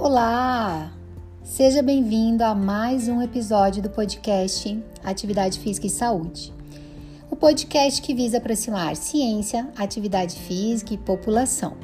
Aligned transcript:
Olá! 0.00 0.90
Seja 1.44 1.82
bem-vindo 1.82 2.42
a 2.42 2.54
mais 2.54 3.06
um 3.06 3.20
episódio 3.20 3.82
do 3.82 3.90
podcast 3.90 4.82
Atividade 5.04 5.58
Física 5.58 5.88
e 5.88 5.90
Saúde. 5.90 6.54
O 7.30 7.36
podcast 7.36 8.00
que 8.00 8.14
visa 8.14 8.38
aproximar 8.38 8.96
ciência, 8.96 9.68
atividade 9.76 10.36
física 10.36 10.94
e 10.94 10.96
população. 10.96 11.76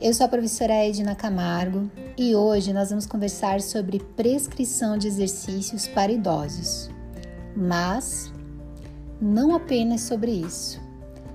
Eu 0.00 0.14
sou 0.14 0.26
a 0.26 0.28
professora 0.28 0.74
Edna 0.74 1.16
Camargo 1.16 1.90
e 2.16 2.36
hoje 2.36 2.72
nós 2.72 2.90
vamos 2.90 3.04
conversar 3.04 3.60
sobre 3.60 3.98
prescrição 3.98 4.96
de 4.96 5.08
exercícios 5.08 5.88
para 5.88 6.12
idosos. 6.12 6.88
Mas 7.56 8.32
não 9.20 9.56
apenas 9.56 10.02
sobre 10.02 10.30
isso. 10.30 10.80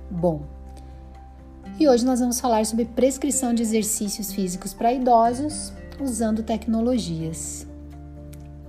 Bom, 0.10 0.42
e 1.80 1.88
hoje 1.88 2.06
nós 2.06 2.20
vamos 2.20 2.40
falar 2.40 2.66
sobre 2.66 2.86
prescrição 2.86 3.54
de 3.54 3.64
exercícios 3.64 4.32
físicos 4.32 4.74
para 4.74 4.94
idosos 4.94 5.74
usando 6.00 6.44
tecnologias. 6.44 7.68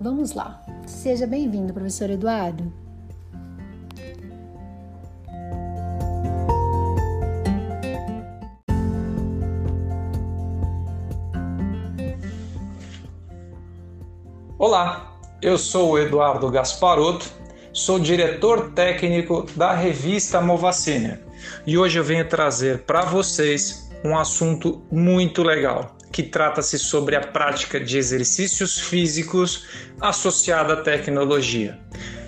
Vamos 0.00 0.32
lá. 0.32 0.62
Seja 0.86 1.26
bem-vindo, 1.26 1.72
professor 1.72 2.10
Eduardo. 2.10 2.72
Olá, 14.58 15.18
eu 15.42 15.58
sou 15.58 15.90
o 15.90 15.98
Eduardo 15.98 16.50
Gasparotto 16.50 17.41
sou 17.72 17.98
diretor 17.98 18.72
técnico 18.72 19.46
da 19.56 19.72
revista 19.72 20.42
Movacina 20.42 21.20
e 21.66 21.78
hoje 21.78 21.98
eu 21.98 22.04
venho 22.04 22.28
trazer 22.28 22.80
para 22.80 23.00
vocês 23.00 23.90
um 24.04 24.16
assunto 24.16 24.84
muito 24.92 25.42
legal 25.42 25.96
que 26.12 26.22
trata-se 26.22 26.78
sobre 26.78 27.16
a 27.16 27.20
prática 27.22 27.80
de 27.80 27.96
exercícios 27.96 28.78
físicos 28.78 29.64
associada 29.98 30.74
à 30.74 30.82
tecnologia. 30.82 31.78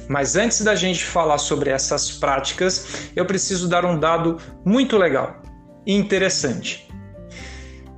Mas 0.08 0.34
antes 0.34 0.62
da 0.62 0.74
gente 0.74 1.04
falar 1.04 1.36
sobre 1.36 1.68
essas 1.68 2.10
práticas, 2.10 3.10
eu 3.14 3.26
preciso 3.26 3.68
dar 3.68 3.84
um 3.84 3.98
dado 3.98 4.38
muito 4.64 4.96
legal 4.96 5.42
e 5.86 5.92
interessante. 5.92 6.88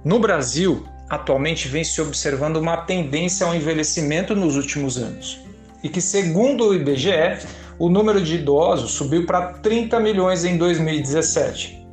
No 0.04 0.18
Brasil, 0.18 0.84
atualmente 1.08 1.68
vem 1.68 1.84
se 1.84 2.00
observando 2.00 2.56
uma 2.56 2.78
tendência 2.78 3.46
ao 3.46 3.54
envelhecimento 3.54 4.34
nos 4.34 4.56
últimos 4.56 4.98
anos 4.98 5.45
e 5.86 5.88
que, 5.88 6.00
segundo 6.00 6.70
o 6.70 6.74
IBGE, 6.74 7.46
o 7.78 7.88
número 7.88 8.20
de 8.20 8.34
idosos 8.34 8.90
subiu 8.90 9.24
para 9.24 9.52
30 9.52 10.00
milhões 10.00 10.44
em 10.44 10.58
2017. 10.58 11.86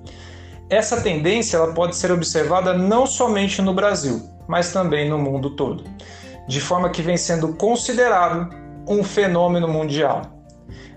Essa 0.67 0.99
tendência 0.99 1.57
ela 1.57 1.75
pode 1.75 1.95
ser 1.95 2.11
observada 2.11 2.73
não 2.73 3.05
somente 3.05 3.61
no 3.61 3.71
Brasil, 3.71 4.19
mas 4.47 4.73
também 4.73 5.07
no 5.07 5.19
mundo 5.19 5.51
todo, 5.51 5.83
de 6.47 6.59
forma 6.59 6.89
que 6.89 7.03
vem 7.03 7.17
sendo 7.17 7.53
considerado 7.53 8.49
um 8.89 9.03
fenômeno 9.03 9.67
mundial. 9.67 10.23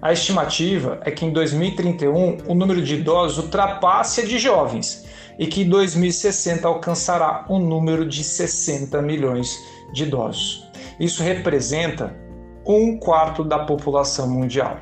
A 0.00 0.14
estimativa 0.14 0.98
é 1.02 1.10
que 1.10 1.26
em 1.26 1.32
2031 1.34 2.38
o 2.48 2.54
número 2.54 2.80
de 2.80 2.94
idosos 2.94 3.44
ultrapasse 3.44 4.22
a 4.22 4.24
de 4.24 4.38
jovens 4.38 5.04
e 5.38 5.46
que 5.46 5.64
em 5.64 5.68
2060 5.68 6.66
alcançará 6.66 7.44
um 7.50 7.58
número 7.58 8.08
de 8.08 8.24
60 8.24 9.02
milhões 9.02 9.54
de 9.92 10.04
idosos. 10.04 10.66
Isso 10.98 11.22
representa 11.22 12.24
um 12.66 12.98
quarto 12.98 13.44
da 13.44 13.60
população 13.60 14.28
mundial. 14.28 14.80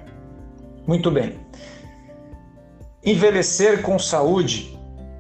Muito 0.87 1.11
bem. 1.11 1.39
Envelhecer 3.05 3.83
com 3.83 3.99
saúde 3.99 4.79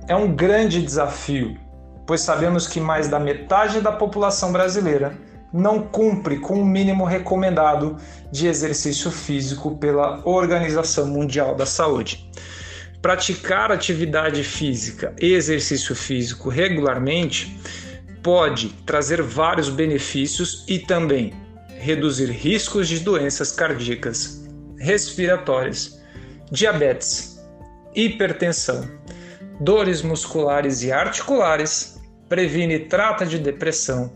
é 0.08 0.16
um 0.16 0.34
grande 0.34 0.80
desafio, 0.82 1.58
pois 2.06 2.22
sabemos 2.22 2.66
que 2.66 2.80
mais 2.80 3.08
da 3.08 3.18
metade 3.18 3.80
da 3.80 3.92
população 3.92 4.52
brasileira 4.52 5.14
não 5.52 5.82
cumpre 5.82 6.38
com 6.38 6.60
o 6.60 6.64
mínimo 6.64 7.04
recomendado 7.04 7.96
de 8.32 8.46
exercício 8.46 9.10
físico 9.10 9.76
pela 9.76 10.20
Organização 10.24 11.06
Mundial 11.06 11.54
da 11.54 11.66
Saúde. 11.66 12.28
Praticar 13.00 13.70
atividade 13.70 14.42
física 14.42 15.14
e 15.20 15.32
exercício 15.34 15.94
físico 15.94 16.48
regularmente 16.48 17.60
pode 18.22 18.70
trazer 18.86 19.22
vários 19.22 19.68
benefícios 19.68 20.64
e 20.66 20.78
também 20.78 21.43
reduzir 21.84 22.30
riscos 22.30 22.88
de 22.88 22.98
doenças 23.00 23.52
cardíacas, 23.52 24.42
respiratórias, 24.78 26.00
diabetes, 26.50 27.38
hipertensão, 27.94 28.88
dores 29.60 30.00
musculares 30.00 30.82
e 30.82 30.90
articulares, 30.90 32.00
previne 32.26 32.76
e 32.76 32.78
trata 32.86 33.26
de 33.26 33.38
depressão, 33.38 34.10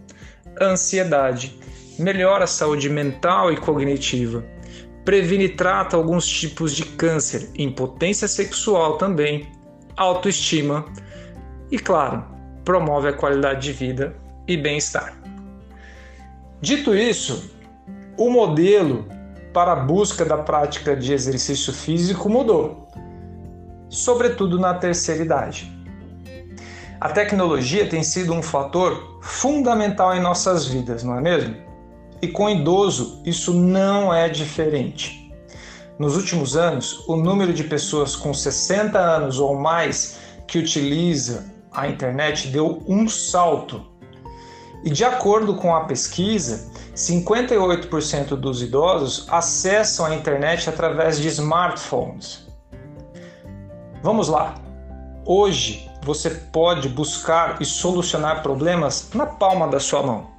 ansiedade, 0.59 1.59
melhora 1.99 2.45
a 2.45 2.47
saúde 2.47 2.89
mental 2.89 3.53
e 3.53 3.56
cognitiva, 3.59 4.43
previne 5.05 5.45
e 5.45 5.50
trata 5.50 5.95
alguns 5.95 6.27
tipos 6.27 6.75
de 6.75 6.87
câncer, 6.87 7.50
impotência 7.55 8.26
sexual 8.26 8.97
também, 8.97 9.47
autoestima 9.94 10.87
e, 11.70 11.79
claro, 11.79 12.25
promove 12.65 13.09
a 13.09 13.12
qualidade 13.12 13.61
de 13.61 13.73
vida 13.75 14.17
e 14.47 14.56
bem-estar. 14.56 15.15
Dito 16.62 16.94
isso, 16.94 17.57
o 18.19 18.29
modelo 18.29 19.06
para 19.55 19.73
a 19.73 19.76
busca 19.76 20.25
da 20.25 20.37
prática 20.37 20.94
de 20.97 21.12
exercício 21.12 21.73
físico 21.73 22.29
mudou, 22.29 22.88
sobretudo 23.88 24.59
na 24.59 24.75
terceira 24.75 25.23
idade. 25.23 25.73
A 27.00 27.09
tecnologia 27.11 27.88
tem 27.88 28.03
sido 28.03 28.35
um 28.35 28.43
fator 28.43 29.20
fundamental 29.23 30.15
em 30.15 30.20
nossas 30.20 30.67
vidas, 30.67 31.05
não 31.05 31.17
é 31.17 31.20
mesmo? 31.20 31.56
E 32.20 32.26
com 32.26 32.50
idoso 32.50 33.23
isso 33.25 33.55
não 33.55 34.12
é 34.12 34.29
diferente. 34.29 35.32
Nos 35.97 36.17
últimos 36.17 36.56
anos, 36.56 37.05
o 37.09 37.17
número 37.17 37.53
de 37.53 37.62
pessoas 37.65 38.17
com 38.17 38.35
60 38.35 38.99
anos 38.99 39.38
ou 39.38 39.55
mais 39.55 40.19
que 40.47 40.59
utiliza 40.59 41.53
a 41.70 41.87
internet 41.87 42.49
deu 42.49 42.82
um 42.88 43.09
salto 43.09 43.98
e 44.88 44.90
de 44.90 45.05
acordo 45.05 45.55
com 45.55 45.76
a 45.76 45.85
pesquisa, 45.85 46.73
58% 46.94 48.29
dos 48.29 48.62
idosos 48.62 49.26
acessam 49.29 50.06
a 50.06 50.14
internet 50.14 50.67
através 50.67 51.20
de 51.20 51.29
smartphones. 51.29 52.49
Vamos 54.02 54.29
lá. 54.29 54.55
Hoje 55.26 55.87
você 56.02 56.31
pode 56.31 56.88
buscar 56.88 57.61
e 57.61 57.67
solucionar 57.67 58.43
problemas 58.43 59.11
na 59.12 59.26
palma 59.26 59.69
da 59.69 59.79
sua 59.79 60.02
mão. 60.02 60.31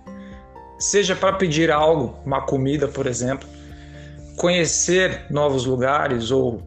Seja 0.80 1.16
para 1.16 1.34
pedir 1.34 1.70
algo, 1.70 2.16
uma 2.26 2.42
comida, 2.42 2.88
por 2.88 3.06
exemplo, 3.06 3.48
conhecer 4.36 5.28
novos 5.30 5.64
lugares 5.64 6.32
ou 6.32 6.64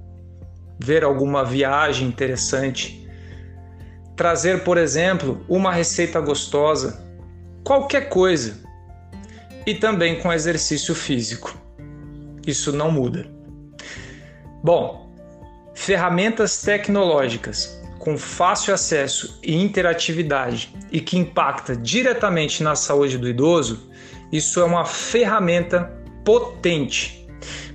ver 0.78 1.02
alguma 1.02 1.44
viagem 1.44 2.06
interessante, 2.06 3.10
trazer, 4.14 4.62
por 4.62 4.78
exemplo, 4.78 5.44
uma 5.48 5.72
receita 5.72 6.20
gostosa, 6.20 7.10
qualquer 7.64 8.08
coisa. 8.08 8.60
E 9.66 9.74
também 9.74 10.20
com 10.20 10.32
exercício 10.32 10.94
físico. 10.94 11.56
Isso 12.46 12.72
não 12.72 12.90
muda. 12.90 13.26
Bom, 14.62 15.12
ferramentas 15.74 16.60
tecnológicas 16.60 17.80
com 17.98 18.18
fácil 18.18 18.74
acesso 18.74 19.38
e 19.44 19.54
interatividade 19.54 20.74
e 20.90 21.00
que 21.00 21.16
impacta 21.16 21.76
diretamente 21.76 22.60
na 22.60 22.74
saúde 22.74 23.16
do 23.16 23.28
idoso, 23.28 23.88
isso 24.32 24.60
é 24.60 24.64
uma 24.64 24.84
ferramenta 24.84 25.92
potente. 26.24 27.28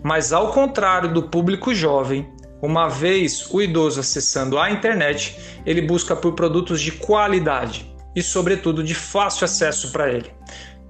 Mas 0.03 0.33
ao 0.33 0.51
contrário 0.51 1.13
do 1.13 1.23
público 1.23 1.73
jovem, 1.73 2.27
uma 2.61 2.89
vez 2.89 3.49
o 3.49 3.61
idoso 3.61 4.01
acessando 4.01 4.59
a 4.59 4.69
internet, 4.69 5.39
ele 5.65 5.81
busca 5.81 6.13
por 6.13 6.33
produtos 6.33 6.81
de 6.81 6.91
qualidade 6.91 7.96
e, 8.17 8.23
sobretudo, 8.23 8.83
de 8.83 8.95
fácil 8.95 9.45
acesso 9.45 9.91
para 9.91 10.11
ele. 10.11 10.31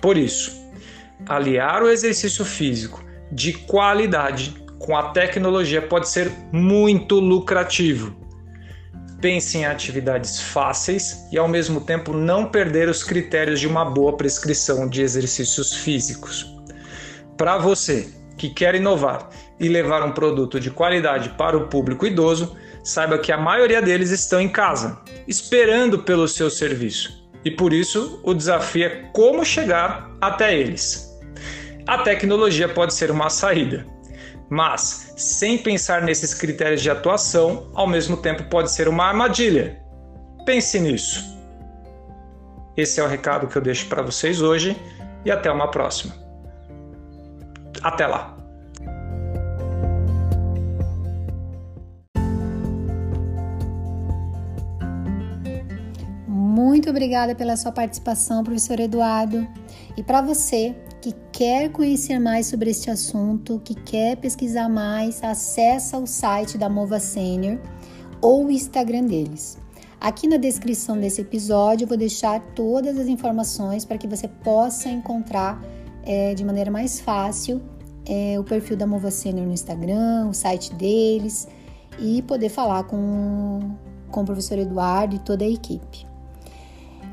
Por 0.02 0.18
isso, 0.18 0.50
aliar 1.28 1.84
o 1.84 1.90
exercício 1.90 2.46
físico 2.46 3.04
de 3.30 3.52
qualidade 3.52 4.56
com 4.80 4.96
a 4.96 5.10
tecnologia 5.10 5.82
pode 5.82 6.08
ser 6.08 6.32
muito 6.54 7.20
lucrativo. 7.20 8.16
Pense 9.20 9.58
em 9.58 9.66
atividades 9.66 10.40
fáceis 10.40 11.28
e, 11.30 11.38
ao 11.38 11.50
mesmo 11.50 11.82
tempo, 11.82 12.14
não 12.14 12.46
perder 12.46 12.88
os 12.88 13.04
critérios 13.04 13.60
de 13.60 13.68
uma 13.68 13.84
boa 13.84 14.16
prescrição 14.16 14.88
de 14.88 15.02
exercícios 15.02 15.74
físicos. 15.74 16.56
Para 17.36 17.58
você 17.58 18.08
que 18.38 18.52
quer 18.52 18.74
inovar 18.76 19.28
e 19.60 19.68
levar 19.68 20.02
um 20.02 20.14
produto 20.14 20.62
de 20.62 20.72
qualidade 20.72 21.32
para 21.32 21.58
o 21.58 21.68
público 21.68 22.06
idoso, 22.06 22.56
saiba 22.88 23.18
que 23.18 23.34
a 23.34 23.38
maioria 23.38 23.82
deles 23.82 24.12
estão 24.12 24.40
em 24.40 24.48
casa, 24.48 24.98
esperando 25.28 26.00
pelo 26.00 26.26
seu 26.26 26.50
serviço. 26.50 27.30
E 27.44 27.52
por 27.52 27.74
isso, 27.74 28.22
o 28.24 28.34
desafio 28.34 28.86
é 28.86 28.90
como 29.14 29.44
chegar 29.44 30.10
até 30.22 30.58
eles. 30.58 31.06
A 31.86 31.98
tecnologia 31.98 32.70
pode 32.70 32.94
ser 32.94 33.12
uma 33.12 33.30
saída, 33.30 33.86
mas 34.50 35.14
sem 35.18 35.58
pensar 35.58 36.02
nesses 36.02 36.34
critérios 36.34 36.82
de 36.82 36.90
atuação, 36.90 37.70
ao 37.74 37.88
mesmo 37.88 38.16
tempo 38.16 38.44
pode 38.46 38.72
ser 38.72 38.88
uma 38.88 39.04
armadilha. 39.04 39.82
Pense 40.46 40.80
nisso. 40.80 41.22
Esse 42.78 43.02
é 43.02 43.04
o 43.04 43.08
recado 43.08 43.48
que 43.48 43.58
eu 43.58 43.62
deixo 43.62 43.88
para 43.88 44.02
vocês 44.02 44.42
hoje 44.42 44.78
e 45.26 45.32
até 45.32 45.52
uma 45.52 45.70
próxima. 45.70 46.16
Até 47.84 48.08
lá! 48.08 48.38
Muito 56.58 56.90
obrigada 56.90 57.36
pela 57.36 57.56
sua 57.56 57.72
participação, 57.72 58.44
professor 58.44 58.80
Eduardo. 58.80 59.48
E 59.96 60.02
para 60.02 60.24
você 60.24 60.76
que 61.00 61.14
quer 61.32 61.72
conhecer 61.72 62.18
mais 62.18 62.48
sobre 62.48 62.72
este 62.72 62.90
assunto, 62.90 63.62
que 63.64 63.76
quer 63.76 64.18
pesquisar 64.18 64.68
mais, 64.68 65.24
acessa 65.24 66.00
o 66.00 66.08
site 66.08 66.58
da 66.58 66.68
Mova 66.68 67.00
Senior 67.00 67.60
ou 68.20 68.48
o 68.48 68.52
Instagram 68.52 69.04
deles. 69.04 69.60
Aqui 70.02 70.28
na 70.28 70.38
descrição 70.38 71.00
desse 71.00 71.22
episódio 71.22 71.84
eu 71.84 71.88
vou 71.88 71.98
deixar 71.98 72.40
todas 72.56 72.98
as 72.98 73.08
informações 73.08 73.86
para 73.86 74.00
que 74.00 74.08
você 74.08 74.28
possa 74.28 74.90
encontrar 74.90 75.64
é, 76.04 76.34
de 76.34 76.44
maneira 76.44 76.72
mais 76.72 77.00
fácil 77.00 77.62
é, 78.04 78.40
o 78.40 78.44
perfil 78.44 78.76
da 78.76 78.88
Mova 78.88 79.12
Senior 79.12 79.46
no 79.46 79.54
Instagram, 79.54 80.28
o 80.28 80.34
site 80.34 80.74
deles 80.74 81.48
e 82.00 82.24
poder 82.24 82.50
falar 82.50 82.86
com, 82.86 83.60
com 84.10 84.22
o 84.22 84.26
professor 84.26 84.58
Eduardo 84.58 85.18
e 85.18 85.20
toda 85.20 85.46
a 85.46 85.48
equipe. 85.48 86.17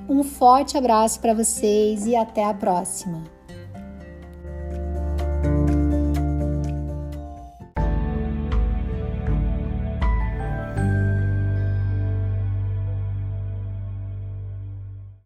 Um 0.09 0.23
forte 0.23 0.77
abraço 0.77 1.19
para 1.21 1.33
vocês 1.33 2.07
e 2.07 2.15
até 2.15 2.45
a 2.45 2.53
próxima! 2.53 3.34